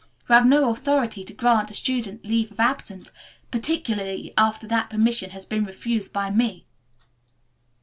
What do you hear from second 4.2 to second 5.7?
after that permission has been